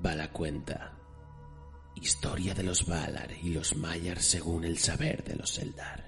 [0.00, 0.92] Vala cuenta.
[1.96, 6.04] Historia de los Valar y los Maiar según el saber de los Eldar.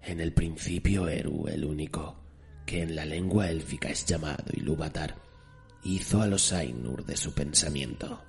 [0.00, 2.22] En el principio Eru, el único,
[2.64, 5.16] que en la lengua élfica es llamado Ilúvatar,
[5.82, 8.22] hizo a los Ainur de su pensamiento,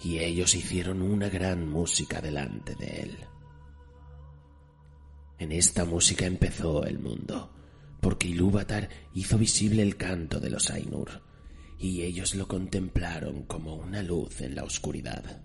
[0.00, 3.18] y ellos hicieron una gran música delante de él.
[5.38, 7.59] En esta música empezó el mundo,
[8.00, 11.22] porque Ilúvatar hizo visible el canto de los Ainur,
[11.78, 15.42] y ellos lo contemplaron como una luz en la oscuridad.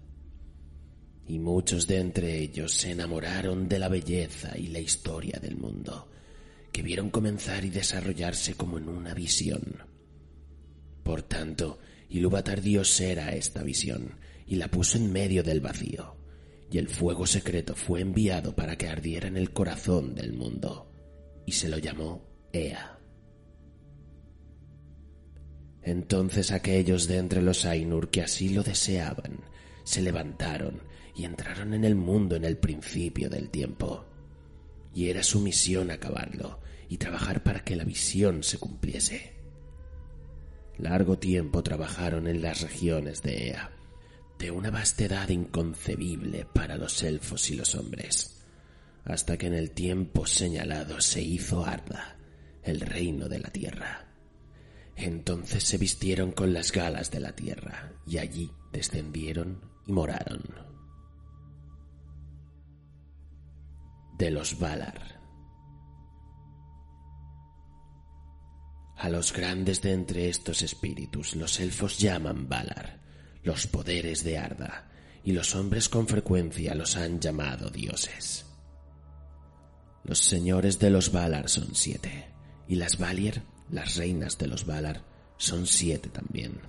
[1.28, 6.10] Y muchos de entre ellos se enamoraron de la belleza y la historia del mundo,
[6.72, 9.84] que vieron comenzar y desarrollarse como en una visión.
[11.04, 16.16] Por tanto, Ilúvatar dio ser a esta visión y la puso en medio del vacío,
[16.72, 20.92] y el fuego secreto fue enviado para que ardiera en el corazón del mundo,
[21.46, 23.00] y se lo llamó Ea.
[25.84, 29.40] Entonces aquellos de entre los Ainur que así lo deseaban
[29.84, 30.82] se levantaron
[31.16, 34.06] y entraron en el mundo en el principio del tiempo.
[34.94, 39.34] Y era su misión acabarlo y trabajar para que la visión se cumpliese.
[40.78, 43.72] Largo tiempo trabajaron en las regiones de Ea,
[44.40, 48.42] de una vastedad inconcebible para los elfos y los hombres,
[49.06, 52.15] hasta que en el tiempo señalado se hizo Arda,
[52.66, 54.08] el reino de la tierra.
[54.96, 60.44] Entonces se vistieron con las galas de la tierra y allí descendieron y moraron.
[64.18, 65.22] De los Valar.
[68.98, 73.02] A los grandes de entre estos espíritus los elfos llaman Valar,
[73.44, 74.90] los poderes de Arda,
[75.24, 78.46] y los hombres con frecuencia los han llamado dioses.
[80.04, 82.35] Los señores de los Valar son siete
[82.68, 85.04] y las Valier, las reinas de los Valar,
[85.38, 86.60] son siete también.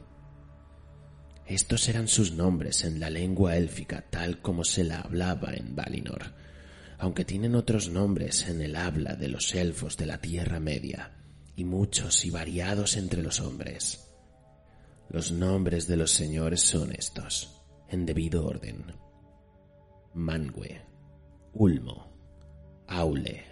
[1.47, 6.35] Estos eran sus nombres en la lengua élfica tal como se la hablaba en Valinor,
[6.99, 11.13] aunque tienen otros nombres en el habla de los elfos de la Tierra Media,
[11.55, 14.07] y muchos y variados entre los hombres.
[15.09, 18.93] Los nombres de los señores son estos, en debido orden.
[20.15, 20.83] Mangue,
[21.53, 22.13] Ulmo,
[22.89, 23.45] Aule,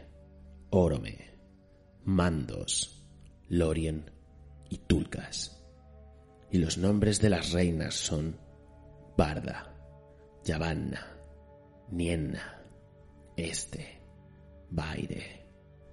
[0.70, 1.33] Orome,
[2.04, 3.02] Mandos,
[3.48, 4.10] Lorien
[4.68, 5.64] y Tulcas.
[6.50, 8.36] Y los nombres de las reinas son
[9.16, 9.74] Barda,
[10.44, 11.16] Yavanna,
[11.90, 12.62] Nienna,
[13.36, 14.02] Este,
[14.68, 15.46] Baire,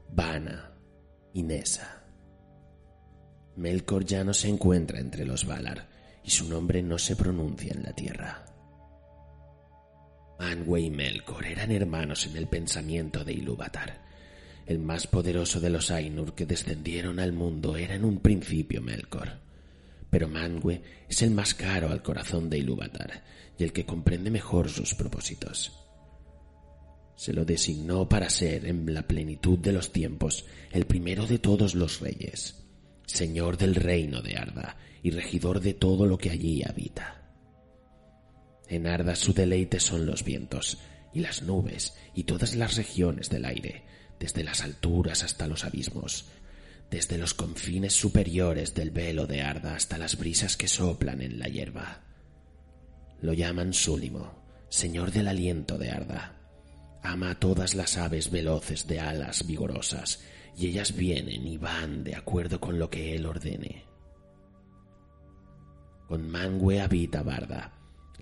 [0.10, 0.74] Vana
[1.34, 2.04] y Nesa.
[3.56, 5.88] Melkor ya no se encuentra entre los Valar
[6.24, 8.46] y su nombre no se pronuncia en la tierra.
[10.40, 14.11] Manwë y Melkor eran hermanos en el pensamiento de Ilúvatar
[14.66, 19.40] el más poderoso de los Ainur que descendieron al mundo era en un principio Melkor.
[20.10, 23.24] Pero Manwë es el más caro al corazón de Ilúvatar
[23.58, 25.72] y el que comprende mejor sus propósitos.
[27.16, 31.76] Se lo designó para ser, en la plenitud de los tiempos, el primero de todos
[31.76, 32.64] los reyes,
[33.06, 37.22] señor del reino de Arda y regidor de todo lo que allí habita.
[38.68, 40.80] En Arda su deleite son los vientos
[41.14, 43.84] y las nubes y todas las regiones del aire,
[44.22, 46.26] desde las alturas hasta los abismos,
[46.92, 51.48] desde los confines superiores del velo de Arda hasta las brisas que soplan en la
[51.48, 52.02] hierba.
[53.20, 54.32] Lo llaman Súlimo,
[54.70, 56.38] señor del aliento de Arda.
[57.02, 60.20] Ama a todas las aves veloces de alas vigorosas,
[60.56, 63.86] y ellas vienen y van de acuerdo con lo que él ordene.
[66.08, 67.74] Con Mangue habita Barda,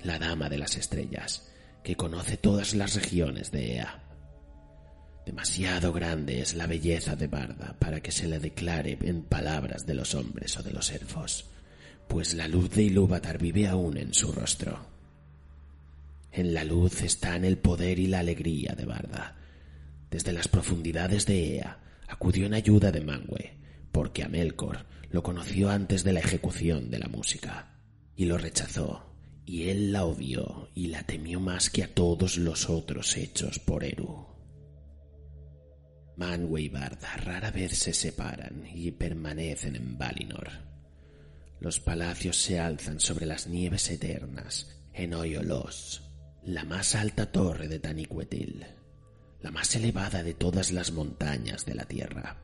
[0.01, 1.51] la dama de las estrellas,
[1.83, 4.08] que conoce todas las regiones de Ea.
[5.29, 9.94] Demasiado grande es la belleza de Barda para que se le declare en palabras de
[9.94, 11.45] los hombres o de los elfos,
[12.07, 14.88] pues la luz de Ilúvatar vive aún en su rostro.
[16.31, 19.35] En la luz están el poder y la alegría de Barda.
[20.09, 21.77] Desde las profundidades de Ea
[22.07, 23.51] acudió en ayuda de Manwë,
[23.92, 27.75] porque Amelkor lo conoció antes de la ejecución de la música,
[28.15, 29.13] y lo rechazó,
[29.45, 33.83] y él la odió y la temió más que a todos los otros hechos por
[33.83, 34.28] Eru.
[36.19, 40.50] Manwë y Barda rara vez se separan y permanecen en Valinor.
[41.62, 46.04] Los palacios se alzan sobre las nieves eternas en Oyolos,
[46.44, 48.66] la más alta torre de Taniquetil,
[49.42, 52.36] la más elevada de todas las montañas de la tierra.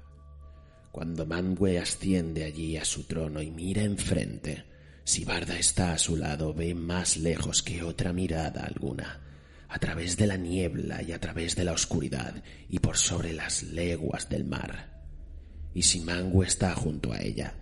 [0.93, 4.63] Cuando Manwë asciende allí a su trono y mira enfrente,
[5.03, 9.24] si Barda está a su lado, ve más lejos que otra mirada alguna
[9.75, 13.61] a través de la niebla y a través de la oscuridad y por sobre las
[13.61, 15.03] leguas del mar.
[15.73, 17.55] Y si Mangu está junto a ella,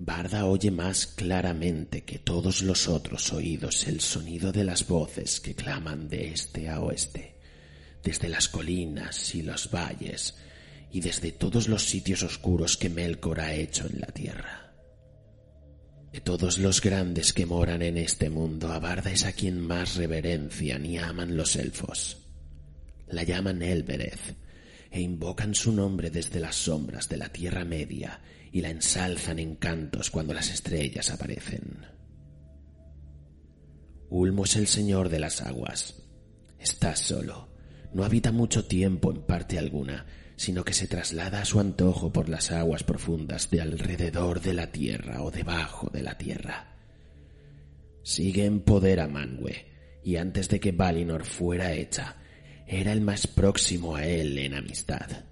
[0.00, 5.54] Barda oye más claramente que todos los otros oídos el sonido de las voces que
[5.54, 7.36] claman de este a oeste,
[8.02, 10.34] desde las colinas y los valles,
[10.90, 14.61] y desde todos los sitios oscuros que Melkor ha hecho en la tierra.
[16.12, 19.96] De todos los grandes que moran en este mundo, a Barda es a quien más
[19.96, 22.18] reverencian y aman los elfos.
[23.08, 24.36] La llaman Elbereth,
[24.90, 28.20] e invocan su nombre desde las sombras de la Tierra Media
[28.52, 31.86] y la ensalzan en cantos cuando las estrellas aparecen.
[34.10, 35.94] Ulmo es el señor de las aguas.
[36.58, 37.51] Está solo.
[37.94, 40.06] No habita mucho tiempo en parte alguna,
[40.36, 44.72] sino que se traslada a su antojo por las aguas profundas de alrededor de la
[44.72, 46.76] tierra o debajo de la tierra.
[48.02, 49.66] Sigue en poder a Manwë,
[50.02, 52.16] y antes de que Valinor fuera hecha,
[52.66, 55.24] era el más próximo a él en amistad.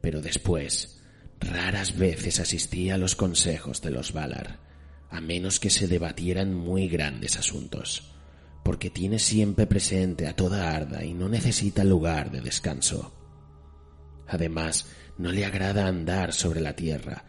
[0.00, 1.00] Pero después,
[1.40, 4.60] raras veces asistía a los consejos de los Valar,
[5.10, 8.13] a menos que se debatieran muy grandes asuntos,
[8.64, 13.14] porque tiene siempre presente a toda Arda y no necesita lugar de descanso.
[14.26, 14.86] Además,
[15.18, 17.26] no le agrada andar sobre la tierra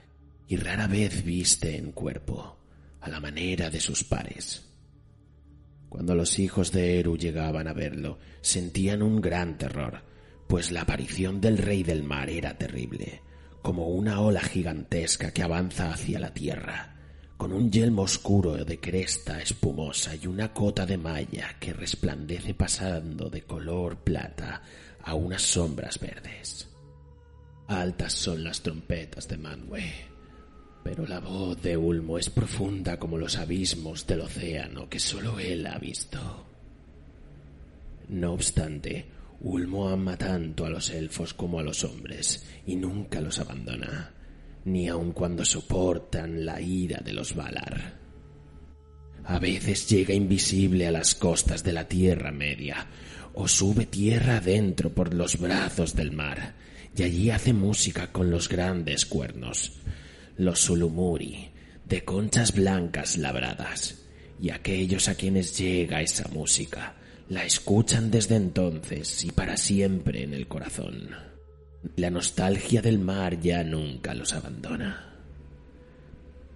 [0.47, 2.57] y rara vez viste en cuerpo,
[3.01, 4.65] a la manera de sus pares.
[5.89, 10.03] Cuando los hijos de Eru llegaban a verlo, sentían un gran terror,
[10.47, 13.21] pues la aparición del rey del mar era terrible,
[13.61, 16.94] como una ola gigantesca que avanza hacia la tierra,
[17.45, 23.29] con un yelmo oscuro de cresta espumosa y una cota de malla que resplandece pasando
[23.29, 24.63] de color plata
[25.03, 26.67] a unas sombras verdes.
[27.67, 29.93] Altas son las trompetas de Manwë,
[30.83, 35.67] pero la voz de Ulmo es profunda como los abismos del océano que solo él
[35.67, 36.47] ha visto.
[38.09, 39.05] No obstante,
[39.41, 44.14] Ulmo ama tanto a los elfos como a los hombres y nunca los abandona,
[44.65, 47.99] ni aun cuando soportan la ira de los Valar.
[49.23, 52.87] A veces llega invisible a las costas de la Tierra Media,
[53.33, 56.55] o sube tierra adentro por los brazos del mar,
[56.95, 59.73] y allí hace música con los grandes cuernos,
[60.37, 61.49] los Sulumuri,
[61.85, 64.03] de conchas blancas labradas,
[64.39, 66.95] y aquellos a quienes llega esa música
[67.29, 71.34] la escuchan desde entonces y para siempre en el corazón.
[71.95, 75.13] La nostalgia del mar ya nunca los abandona.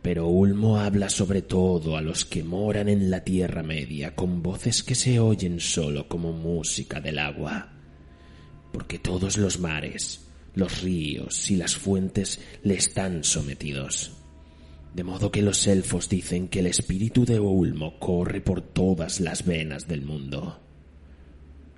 [0.01, 4.83] Pero Ulmo habla sobre todo a los que moran en la Tierra Media con voces
[4.83, 7.69] que se oyen solo como música del agua,
[8.71, 14.13] porque todos los mares, los ríos y las fuentes le están sometidos.
[14.93, 19.45] De modo que los elfos dicen que el espíritu de Ulmo corre por todas las
[19.45, 20.59] venas del mundo.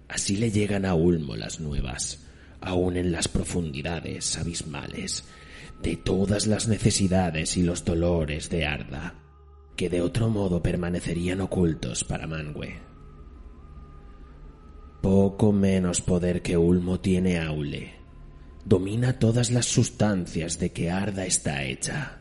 [0.07, 2.19] Así le llegan a Ulmo las nuevas,
[2.61, 5.25] aun en las profundidades abismales,
[5.81, 9.15] de todas las necesidades y los dolores de Arda,
[9.75, 12.79] que de otro modo permanecerían ocultos para Manwë.
[15.01, 17.95] Poco menos poder que Ulmo tiene Aule,
[18.63, 22.19] domina todas las sustancias de que Arda está hecha.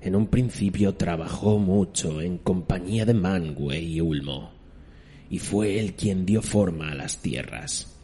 [0.00, 4.52] En un principio trabajó mucho en compañía de Manwë y Ulmo,
[5.28, 7.99] y fue él quien dio forma a las tierras.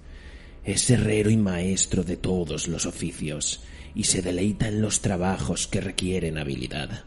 [0.67, 3.63] Es herrero y maestro de todos los oficios,
[3.95, 7.05] y se deleita en los trabajos que requieren habilidad,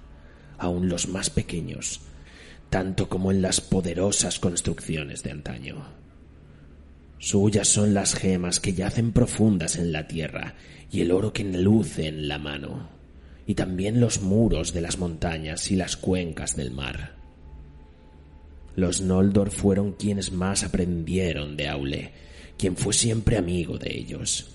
[0.58, 2.00] aun los más pequeños,
[2.70, 5.86] tanto como en las poderosas construcciones de antaño.
[7.18, 10.56] Suyas son las gemas que yacen profundas en la tierra
[10.90, 12.90] y el oro que luce en la mano,
[13.46, 17.18] y también los muros de las montañas y las cuencas del mar.
[18.78, 22.29] Los Noldor fueron quienes más aprendieron de Aule,
[22.60, 24.48] quien fue siempre amigo de ellos.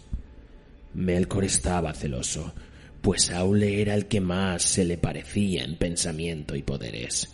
[0.93, 2.53] Melkor estaba celoso,
[3.01, 7.31] pues Aule era el que más se le parecía en pensamiento y poderes,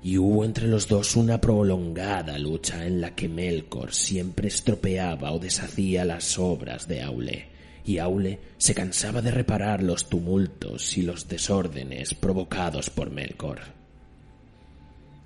[0.00, 5.40] y hubo entre los dos una prolongada lucha en la que Melkor siempre estropeaba o
[5.40, 7.48] deshacía las obras de Aule,
[7.84, 13.60] y Aule se cansaba de reparar los tumultos y los desórdenes provocados por Melkor.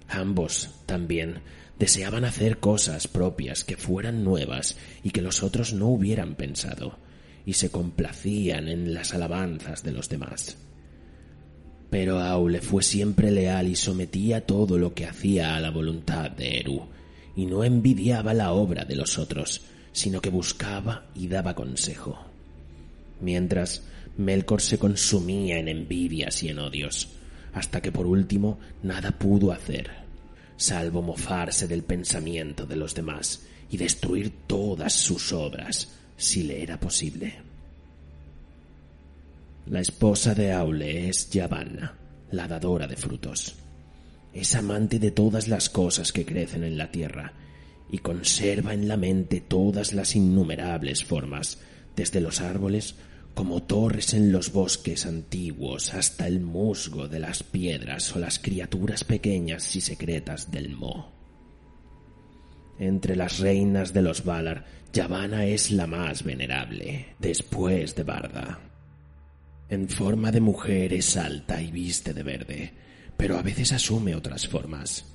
[0.09, 1.43] Ambos también
[1.79, 6.99] deseaban hacer cosas propias que fueran nuevas y que los otros no hubieran pensado,
[7.45, 10.57] y se complacían en las alabanzas de los demás.
[11.91, 16.61] Pero Aule fue siempre leal y sometía todo lo que hacía a la voluntad de
[16.61, 16.89] Eru,
[17.37, 22.19] y no envidiaba la obra de los otros, sino que buscaba y daba consejo.
[23.21, 23.83] Mientras,
[24.17, 27.09] Melkor se consumía en envidias y en odios,
[27.53, 30.06] hasta que por último nada pudo hacer,
[30.57, 36.79] salvo mofarse del pensamiento de los demás y destruir todas sus obras, si le era
[36.79, 37.35] posible.
[39.67, 41.95] La esposa de Aule es Yavanna,
[42.31, 43.57] la dadora de frutos.
[44.33, 47.33] Es amante de todas las cosas que crecen en la tierra
[47.91, 51.59] y conserva en la mente todas las innumerables formas,
[51.97, 52.95] desde los árboles
[53.37, 59.05] como torres en los bosques antiguos hasta el musgo de las piedras o las criaturas
[59.05, 61.13] pequeñas y secretas del Mo.
[62.79, 68.59] Entre las reinas de los Valar, Yavanna es la más venerable, después de Barda.
[69.69, 72.73] En forma de mujer es alta y viste de verde,
[73.19, 75.15] pero a veces asume otras formas.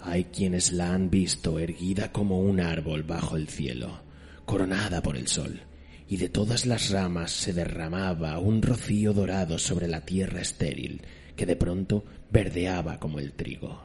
[0.00, 4.00] Hay quienes la han visto erguida como un árbol bajo el cielo,
[4.46, 5.60] coronada por el sol,
[6.08, 11.02] y de todas las ramas se derramaba un rocío dorado sobre la tierra estéril,
[11.36, 13.84] que de pronto verdeaba como el trigo.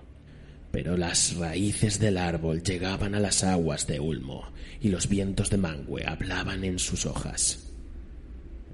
[0.72, 4.48] Pero las raíces del árbol llegaban a las aguas de Ulmo,
[4.80, 7.72] y los vientos de Mangue hablaban en sus hojas.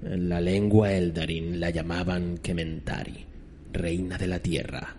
[0.02, 3.26] En la lengua Eldarin la llamaban Kementari,
[3.72, 4.96] reina de la tierra.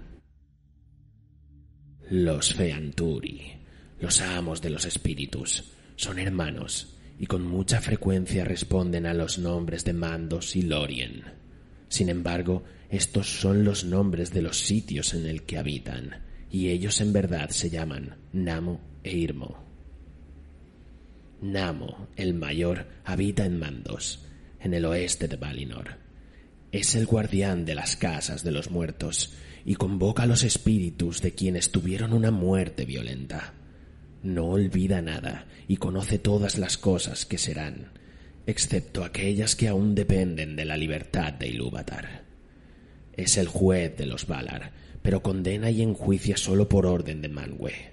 [2.10, 3.53] Los Feanturi,
[4.00, 5.63] los amos de los espíritus,
[5.96, 11.24] son hermanos y con mucha frecuencia responden a los nombres de Mandos y Lorien.
[11.88, 17.00] Sin embargo, estos son los nombres de los sitios en el que habitan, y ellos
[17.01, 19.63] en verdad se llaman Namo e Irmo.
[21.41, 24.25] Namo, el mayor, habita en Mandos,
[24.60, 25.98] en el oeste de Valinor.
[26.72, 29.34] Es el guardián de las casas de los muertos
[29.65, 33.53] y convoca a los espíritus de quienes tuvieron una muerte violenta.
[34.24, 37.92] No olvida nada y conoce todas las cosas que serán,
[38.46, 42.25] excepto aquellas que aún dependen de la libertad de Ilúvatar.
[43.18, 47.92] Es el juez de los Valar, pero condena y enjuicia solo por orden de Manwë.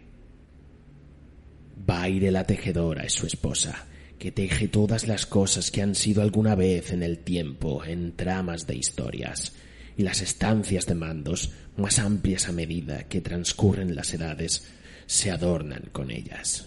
[1.86, 3.86] Baire la tejedora es su esposa,
[4.18, 8.66] que teje todas las cosas que han sido alguna vez en el tiempo en tramas
[8.66, 9.54] de historias,
[9.96, 14.68] y las estancias de mandos, más amplias a medida que transcurren las edades,
[15.08, 16.66] se adornan con ellas.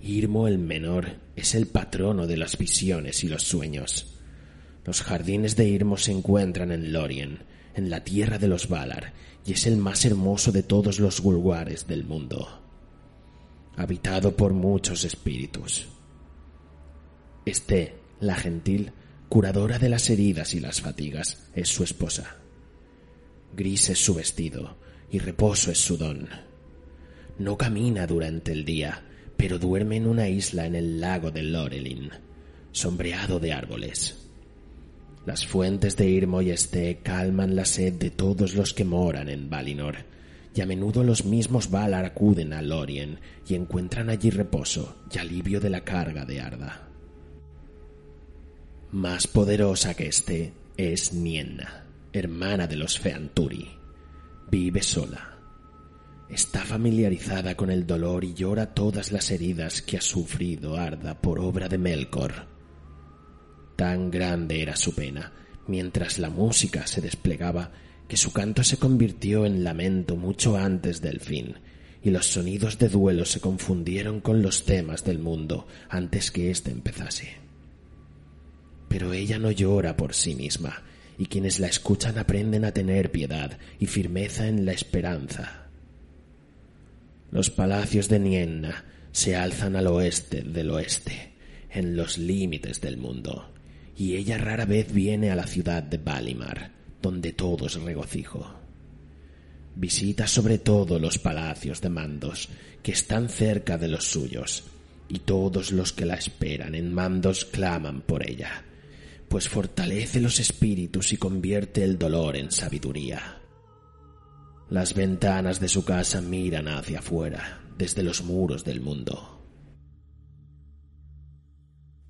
[0.00, 4.20] Irmo el menor es el patrono de las visiones y los sueños.
[4.84, 7.40] Los jardines de Irmo se encuentran en Lorien,
[7.74, 11.88] en la tierra de los Valar, y es el más hermoso de todos los gulguares
[11.88, 12.62] del mundo
[13.76, 15.86] habitado por muchos espíritus.
[17.44, 18.92] Este, la gentil,
[19.28, 22.36] curadora de las heridas y las fatigas, es su esposa.
[23.54, 24.81] Gris es su vestido
[25.12, 26.28] y reposo es su don.
[27.38, 29.02] No camina durante el día,
[29.36, 32.10] pero duerme en una isla en el lago de Lorelin,
[32.72, 34.26] sombreado de árboles.
[35.26, 39.48] Las fuentes de Irmo y Este calman la sed de todos los que moran en
[39.48, 39.96] Valinor
[40.54, 45.60] y a menudo los mismos Valar acuden a Lorien y encuentran allí reposo y alivio
[45.60, 46.88] de la carga de Arda.
[48.90, 53.81] Más poderosa que éste es Nienna, hermana de los Feanturi.
[54.52, 55.38] Vive sola.
[56.28, 61.40] Está familiarizada con el dolor y llora todas las heridas que ha sufrido Arda por
[61.40, 62.48] obra de Melkor.
[63.76, 65.32] Tan grande era su pena,
[65.66, 67.70] mientras la música se desplegaba
[68.06, 71.54] que su canto se convirtió en lamento mucho antes del fin,
[72.02, 76.70] y los sonidos de duelo se confundieron con los temas del mundo antes que éste
[76.70, 77.38] empezase.
[78.90, 80.82] Pero ella no llora por sí misma,
[81.22, 85.68] y quienes la escuchan aprenden a tener piedad y firmeza en la esperanza.
[87.30, 91.34] Los palacios de Nienna se alzan al oeste del oeste,
[91.70, 93.52] en los límites del mundo,
[93.96, 98.54] y ella rara vez viene a la ciudad de Valimar, donde todo es regocijo.
[99.76, 102.48] Visita sobre todo los palacios de mandos,
[102.82, 104.64] que están cerca de los suyos,
[105.08, 108.64] y todos los que la esperan en mandos claman por ella,
[109.32, 113.40] pues fortalece los espíritus y convierte el dolor en sabiduría.
[114.68, 119.42] Las ventanas de su casa miran hacia afuera, desde los muros del mundo.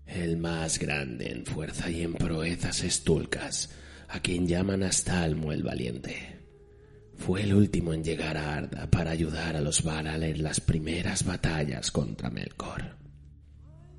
[0.05, 3.71] El más grande en fuerza y en proezas es Tulcas,
[4.09, 6.41] a quien llaman Astalmo el Valiente.
[7.19, 11.25] Fue el último en llegar a Arda para ayudar a los Varal en las primeras
[11.25, 12.97] batallas contra Melkor.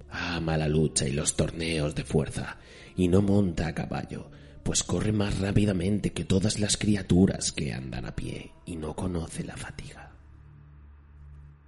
[0.09, 2.57] Ama la lucha y los torneos de fuerza,
[2.95, 4.29] y no monta a caballo,
[4.63, 9.43] pues corre más rápidamente que todas las criaturas que andan a pie y no conoce
[9.43, 10.11] la fatiga.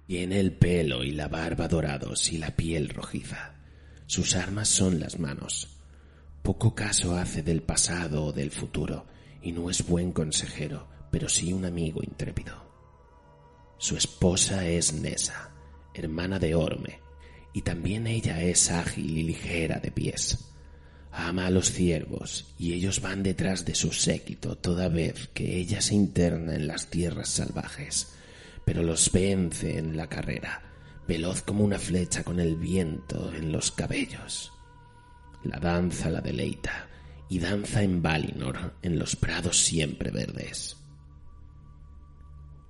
[0.06, 3.54] Tiene el pelo y la barba dorados y la piel rojiza.
[4.06, 5.76] Sus armas son las manos,
[6.42, 9.04] poco caso hace del pasado o del futuro,
[9.42, 12.54] y no es buen consejero, pero sí un amigo intrépido.
[13.78, 15.50] Su esposa es Nessa,
[15.92, 17.00] hermana de Orme,
[17.52, 20.55] y también ella es ágil y ligera de pies.
[21.18, 25.80] Ama a los ciervos y ellos van detrás de su séquito toda vez que ella
[25.80, 28.12] se interna en las tierras salvajes,
[28.66, 30.62] pero los vence en la carrera,
[31.08, 34.52] veloz como una flecha con el viento en los cabellos.
[35.42, 36.86] La danza la deleita
[37.30, 40.76] y danza en Valinor en los prados siempre verdes.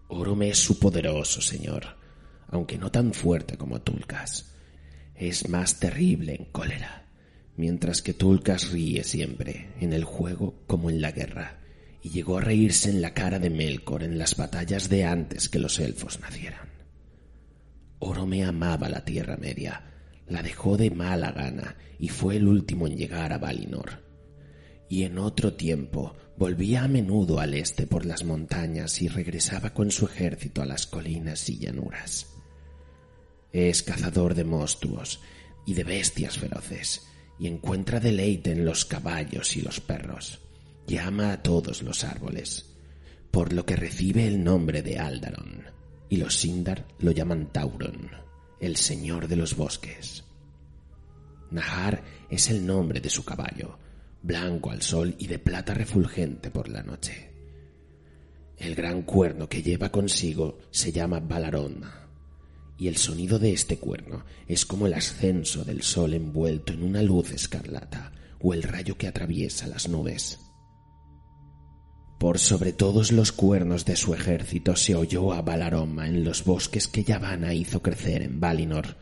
[0.07, 1.97] Orome es su poderoso señor,
[2.47, 4.55] aunque no tan fuerte como Tulkas.
[5.17, 7.06] Es más terrible en cólera,
[7.57, 11.61] mientras que Tulkas ríe siempre, en el juego como en la guerra,
[12.03, 15.59] y llegó a reírse en la cara de Melkor en las batallas de antes que
[15.59, 16.69] los elfos nacieran.
[17.99, 19.93] Orome amaba la Tierra Media,
[20.29, 24.05] la dejó de mala gana y fue el último en llegar a Valinor.
[24.89, 29.91] Y en otro tiempo volvía a menudo al este por las montañas y regresaba con
[29.91, 32.29] su ejército a las colinas y llanuras.
[33.53, 35.21] Es cazador de monstruos
[35.65, 37.07] y de bestias feroces,
[37.39, 40.41] y encuentra deleite en los caballos y los perros,
[40.87, 42.77] y ama a todos los árboles,
[43.31, 45.65] por lo que recibe el nombre de Aldaron,
[46.09, 48.11] y los Sindar lo llaman Tauron,
[48.61, 50.25] el señor de los bosques.
[51.51, 53.79] Nahar es el nombre de su caballo,
[54.23, 57.31] blanco al sol y de plata refulgente por la noche.
[58.57, 61.85] El gran cuerno que lleva consigo se llama Balarón,
[62.79, 67.03] y el sonido de este cuerno es como el ascenso del sol envuelto en una
[67.03, 70.41] luz escarlata o el rayo que atraviesa las nubes.
[72.19, 76.89] Por sobre todos los cuernos de su ejército se oyó a Balaroma en los bosques
[76.89, 78.97] que Yavanna hizo crecer en Valinor,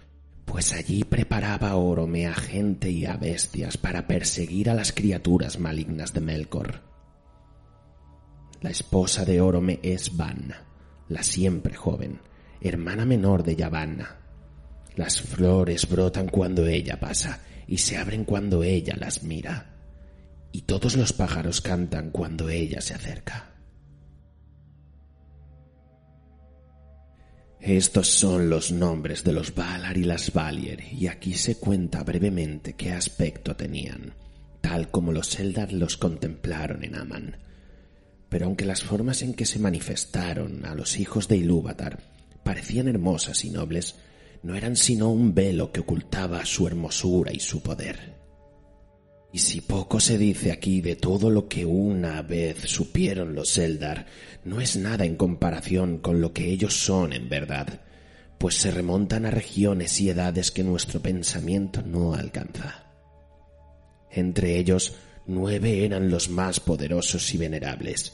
[0.45, 6.13] pues allí preparaba Orome a gente y a bestias para perseguir a las criaturas malignas
[6.13, 6.83] de Melkor.
[8.61, 10.55] La esposa de Orome es Van,
[11.09, 12.21] la siempre joven,
[12.69, 14.17] hermana menor de Yavanna.
[14.97, 19.75] Las flores brotan cuando ella pasa y se abren cuando ella las mira,
[20.53, 23.51] y todos los pájaros cantan cuando ella se acerca.
[27.61, 32.75] Estos son los nombres de los Valar y las Valier, y aquí se cuenta brevemente
[32.75, 34.15] qué aspecto tenían,
[34.61, 37.39] tal como los Eldar los contemplaron en Aman.
[38.29, 43.45] Pero aunque las formas en que se manifestaron a los hijos de Ilúvatar parecían hermosas
[43.45, 43.97] y nobles,
[44.43, 48.15] no eran sino un velo que ocultaba su hermosura y su poder.
[49.33, 54.07] Y si poco se dice aquí de todo lo que una vez supieron los Eldar,
[54.45, 57.81] no es nada en comparación con lo que ellos son en verdad,
[58.39, 62.93] pues se remontan a regiones y edades que nuestro pensamiento no alcanza.
[64.09, 64.95] Entre ellos,
[65.27, 68.13] nueve eran los más poderosos y venerables,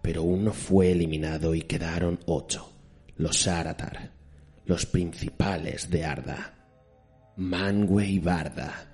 [0.00, 2.71] pero uno fue eliminado y quedaron ocho,
[3.22, 4.10] los Aratar,
[4.64, 6.54] los principales de Arda,
[7.36, 8.84] Mangue y Barda,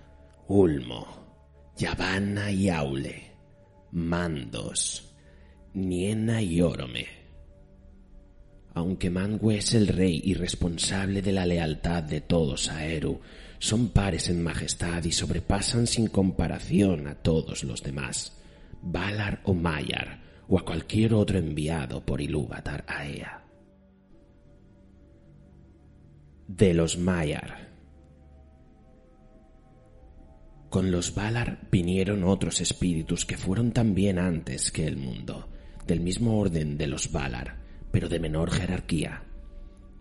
[0.48, 3.32] Ulmo, Yavanna y Aule,
[3.92, 5.14] Mandos,
[5.72, 7.06] Niena y Orome.
[8.74, 13.22] Aunque Mangue es el rey y responsable de la lealtad de todos a Eru,
[13.58, 18.36] son pares en majestad y sobrepasan sin comparación a todos los demás,
[18.82, 23.47] Valar o Mayar, o a cualquier otro enviado por Ilúvatar a Ea.
[26.48, 27.68] De los Maiar
[30.70, 35.48] con los Valar vinieron otros espíritus que fueron también antes que el mundo,
[35.86, 37.58] del mismo orden de los Valar,
[37.90, 39.24] pero de menor jerarquía.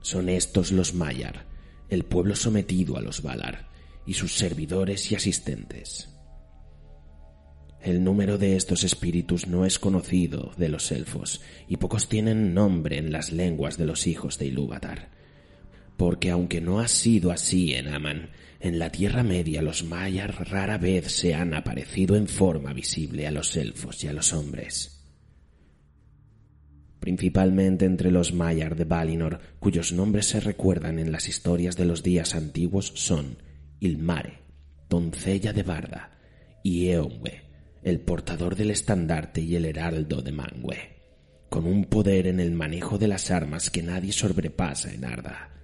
[0.01, 1.45] Son estos los Maiar,
[1.89, 3.69] el pueblo sometido a los Valar,
[4.05, 6.17] y sus servidores y asistentes.
[7.81, 12.97] El número de estos espíritus no es conocido de los elfos, y pocos tienen nombre
[12.97, 15.17] en las lenguas de los hijos de Ilúvatar,
[15.97, 18.29] porque aunque no ha sido así en Aman,
[18.59, 23.31] en la Tierra Media los mayas rara vez se han aparecido en forma visible a
[23.31, 24.97] los elfos y a los hombres.
[26.99, 32.03] Principalmente entre los mayar de Valinor, cuyos nombres se recuerdan en las historias de los
[32.03, 33.37] días antiguos, son
[33.79, 34.39] Ilmare,
[34.89, 36.19] doncella de Barda,
[36.63, 37.43] y Eonwe,
[37.83, 40.97] el portador del estandarte y el heraldo de Mangue,
[41.49, 45.56] con un poder en el manejo de las armas que nadie sobrepasa en Arda.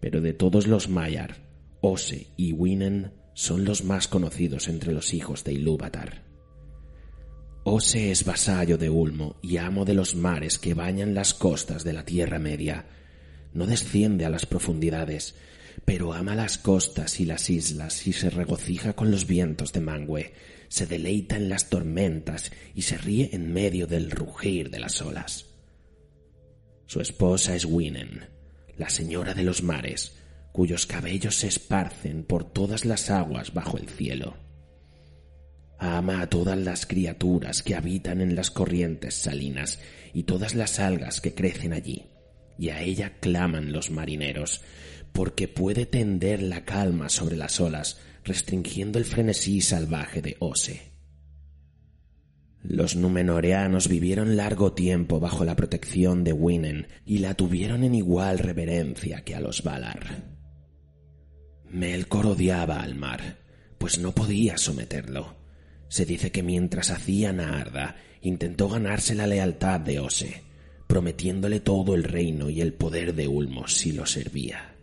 [0.00, 1.36] Pero de todos los Maiar,
[1.80, 6.24] Ose y Winen son los más conocidos entre los hijos de Ilúvatar.
[7.64, 11.92] Ose es vasallo de Ulmo y amo de los mares que bañan las costas de
[11.92, 12.86] la Tierra Media.
[13.52, 15.34] No desciende a las profundidades,
[15.84, 20.32] pero ama las costas y las islas y se regocija con los vientos de Mangue,
[20.68, 25.46] se deleita en las tormentas y se ríe en medio del rugir de las olas.
[26.86, 28.28] Su esposa es Winen,
[28.78, 30.16] la señora de los mares,
[30.52, 34.36] cuyos cabellos se esparcen por todas las aguas bajo el cielo.
[35.78, 39.80] Ama a todas las criaturas que habitan en las corrientes salinas
[40.12, 42.06] y todas las algas que crecen allí,
[42.58, 44.62] y a ella claman los marineros,
[45.12, 50.87] porque puede tender la calma sobre las olas, restringiendo el frenesí salvaje de Ose.
[52.62, 58.38] Los numenoreanos vivieron largo tiempo bajo la protección de Winen y la tuvieron en igual
[58.38, 60.38] reverencia que a los Valar.
[61.70, 63.38] Melkor odiaba al mar,
[63.78, 65.36] pues no podía someterlo.
[65.88, 70.42] Se dice que mientras hacían a Arda, intentó ganarse la lealtad de Ose,
[70.86, 74.74] prometiéndole todo el reino y el poder de Ulmos si lo servía.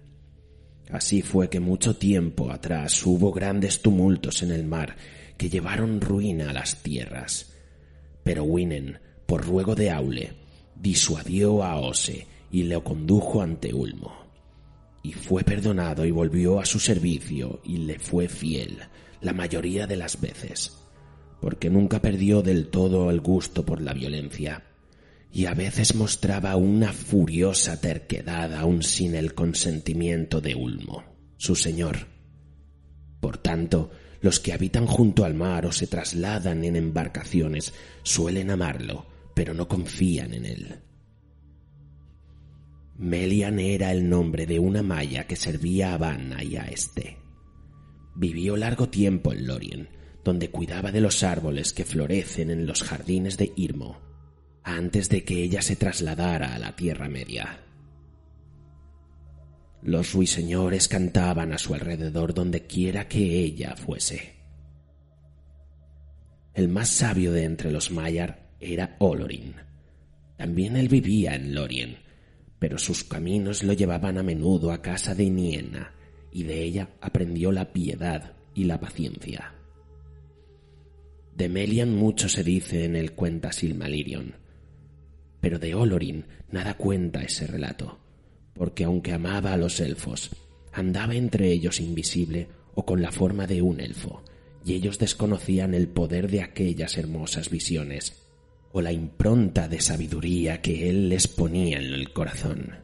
[0.92, 4.96] Así fue que mucho tiempo atrás hubo grandes tumultos en el mar
[5.38, 7.55] que llevaron ruina a las tierras,
[8.26, 10.34] pero Winen, por ruego de Aule,
[10.76, 14.14] disuadió a Ose y le condujo ante Ulmo.
[15.04, 18.80] Y fue perdonado y volvió a su servicio y le fue fiel
[19.22, 20.76] la mayoría de las veces,
[21.40, 24.64] porque nunca perdió del todo el gusto por la violencia,
[25.32, 31.04] y a veces mostraba una furiosa terquedad aun sin el consentimiento de Ulmo,
[31.38, 32.08] su señor.
[33.20, 33.92] Por tanto,
[34.26, 39.68] los que habitan junto al mar o se trasladan en embarcaciones suelen amarlo, pero no
[39.68, 40.80] confían en él.
[42.98, 47.20] Melian era el nombre de una maya que servía a Vanna y a este.
[48.16, 49.90] Vivió largo tiempo en Lorien,
[50.24, 54.02] donde cuidaba de los árboles que florecen en los jardines de Irmo,
[54.64, 57.65] antes de que ella se trasladara a la Tierra Media.
[59.86, 64.34] Los ruiseñores cantaban a su alrededor donde quiera que ella fuese.
[66.56, 69.54] El más sabio de entre los Maiar era Olorin.
[70.38, 71.98] También él vivía en Lorien,
[72.58, 75.94] pero sus caminos lo llevaban a menudo a casa de Niena,
[76.32, 79.54] y de ella aprendió la piedad y la paciencia.
[81.36, 84.34] De Melian mucho se dice en el cuenta Silmarillion,
[85.40, 88.00] pero de Olorin nada cuenta ese relato
[88.56, 90.32] porque aunque amaba a los elfos,
[90.72, 94.24] andaba entre ellos invisible o con la forma de un elfo,
[94.66, 98.24] y ellos desconocían el poder de aquellas hermosas visiones
[98.72, 102.76] o la impronta de sabiduría que él les ponía en el corazón.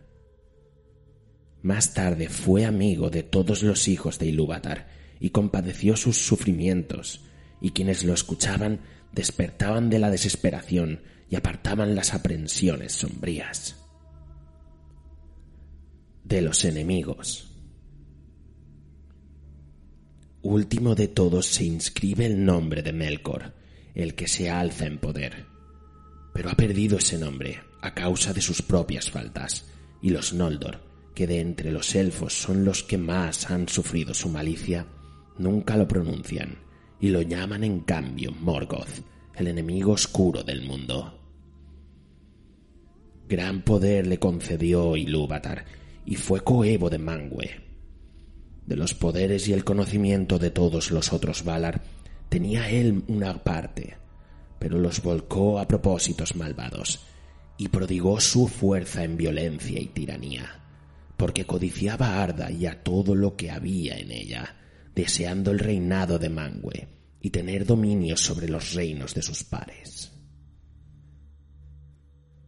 [1.63, 4.87] Más tarde fue amigo de todos los hijos de Ilúvatar
[5.19, 7.21] y compadeció sus sufrimientos,
[7.59, 8.79] y quienes lo escuchaban
[9.11, 13.80] despertaban de la desesperación y apartaban las aprensiones sombrías
[16.31, 17.45] de los enemigos.
[20.41, 23.53] Último de todos se inscribe el nombre de Melkor,
[23.93, 25.45] el que se alza en poder,
[26.33, 29.65] pero ha perdido ese nombre a causa de sus propias faltas,
[30.01, 30.79] y los Noldor,
[31.13, 34.87] que de entre los elfos son los que más han sufrido su malicia,
[35.37, 36.59] nunca lo pronuncian,
[37.01, 39.03] y lo llaman en cambio Morgoth,
[39.35, 41.19] el enemigo oscuro del mundo.
[43.27, 47.61] Gran poder le concedió Ilúvatar, y fue coevo de Mangue.
[48.65, 51.81] De los poderes y el conocimiento de todos los otros Valar
[52.29, 53.97] tenía él una parte,
[54.59, 57.01] pero los volcó a propósitos malvados
[57.57, 60.61] y prodigó su fuerza en violencia y tiranía,
[61.17, 64.55] porque codiciaba a Arda y a todo lo que había en ella,
[64.95, 66.87] deseando el reinado de Mangue
[67.21, 70.10] y tener dominio sobre los reinos de sus pares.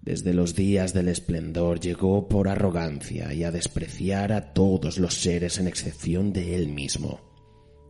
[0.04, 5.60] Desde los días del esplendor llegó por arrogancia y a despreciar a todos los seres
[5.60, 7.22] en excepción de él mismo,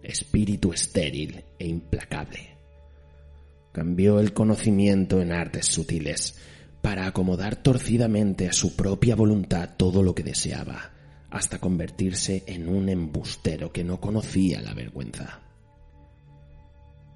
[0.04, 2.56] espíritu estéril e implacable.
[3.72, 6.38] Cambió el conocimiento en artes sutiles
[6.84, 10.92] para acomodar torcidamente a su propia voluntad todo lo que deseaba,
[11.32, 15.42] hasta convertirse en un embustero que no conocía la vergüenza.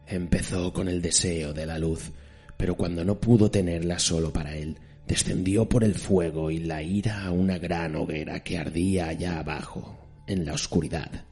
[0.07, 2.13] Empezó con el deseo de la luz,
[2.57, 7.23] pero cuando no pudo tenerla solo para él, descendió por el fuego y la ira
[7.23, 11.25] a una gran hoguera que ardía allá abajo, en la oscuridad,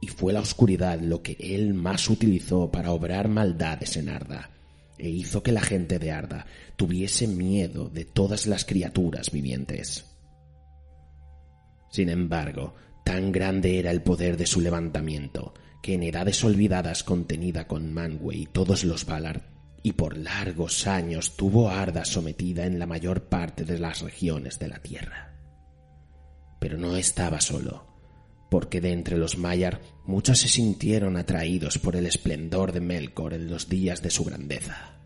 [0.00, 4.50] y fue la oscuridad lo que él más utilizó para obrar maldades en Arda,
[4.98, 10.04] e hizo que la gente de Arda tuviese miedo de todas las criaturas vivientes.
[11.90, 17.66] Sin embargo, tan grande era el poder de su levantamiento, que en edades olvidadas contenida
[17.66, 22.86] con Manwë y todos los Valar y por largos años tuvo Arda sometida en la
[22.86, 25.34] mayor parte de las regiones de la tierra.
[26.60, 27.86] Pero no estaba solo,
[28.50, 33.50] porque de entre los Maiar muchos se sintieron atraídos por el esplendor de Melkor en
[33.50, 34.98] los días de su grandeza,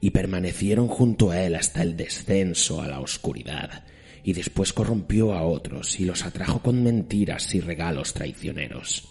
[0.00, 3.84] y permanecieron junto a él hasta el descenso a la oscuridad,
[4.22, 9.08] y después corrompió a otros y los atrajo con mentiras y regalos traicioneros.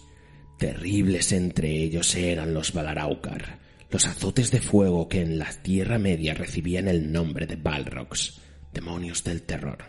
[0.58, 3.60] Terribles entre ellos eran los Valaraukar,
[3.94, 8.42] los azotes de fuego que en la Tierra Media recibían el nombre de Balrogs,
[8.74, 9.84] demonios del terror.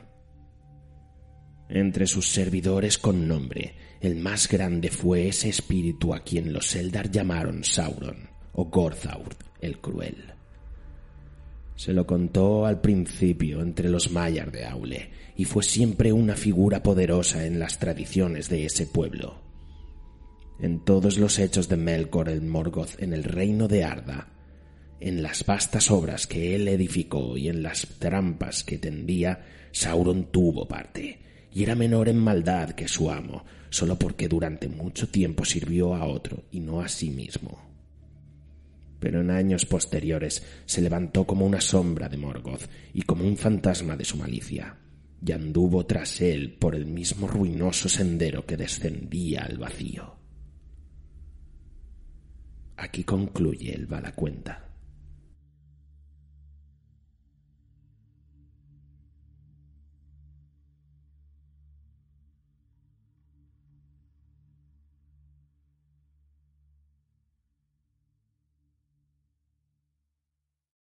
[1.70, 7.10] Entre sus servidores con nombre, el más grande fue ese espíritu a quien los Eldar
[7.10, 10.34] llamaron Sauron o Gorthaur el Cruel.
[11.74, 16.82] Se lo contó al principio entre los Mayar de Aule y fue siempre una figura
[16.82, 19.43] poderosa en las tradiciones de ese pueblo.
[20.60, 24.28] En todos los hechos de Melkor el Morgoth en el reino de Arda,
[25.00, 30.66] en las vastas obras que él edificó y en las trampas que tendía, Sauron tuvo
[30.68, 31.20] parte,
[31.52, 36.06] y era menor en maldad que su amo, solo porque durante mucho tiempo sirvió a
[36.06, 37.74] otro y no a sí mismo
[39.04, 43.98] pero en años posteriores se levantó como una sombra de Morgoth y como un fantasma
[43.98, 44.78] de su malicia,
[45.22, 50.23] y anduvo tras él por el mismo ruinoso sendero que descendía al vacío.
[52.76, 54.63] Aquí concluye el Balacuenta.